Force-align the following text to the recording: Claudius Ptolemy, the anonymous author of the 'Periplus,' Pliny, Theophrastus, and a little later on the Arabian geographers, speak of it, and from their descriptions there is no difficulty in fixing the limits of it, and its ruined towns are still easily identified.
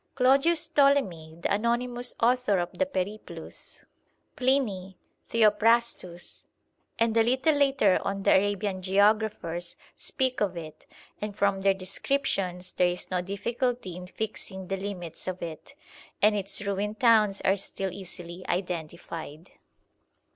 Claudius 0.15 0.67
Ptolemy, 0.67 1.37
the 1.41 1.53
anonymous 1.53 2.15
author 2.19 2.57
of 2.57 2.75
the 2.75 2.87
'Periplus,' 2.87 3.85
Pliny, 4.35 4.97
Theophrastus, 5.29 6.45
and 6.97 7.15
a 7.15 7.21
little 7.21 7.53
later 7.53 7.99
on 8.01 8.23
the 8.23 8.35
Arabian 8.35 8.81
geographers, 8.81 9.75
speak 9.95 10.41
of 10.41 10.57
it, 10.57 10.87
and 11.21 11.35
from 11.35 11.59
their 11.61 11.75
descriptions 11.75 12.73
there 12.73 12.87
is 12.87 13.11
no 13.11 13.21
difficulty 13.21 13.95
in 13.95 14.07
fixing 14.07 14.69
the 14.69 14.77
limits 14.77 15.27
of 15.27 15.39
it, 15.43 15.75
and 16.19 16.35
its 16.35 16.63
ruined 16.63 16.99
towns 16.99 17.39
are 17.41 17.55
still 17.55 17.91
easily 17.91 18.43
identified. 18.49 19.51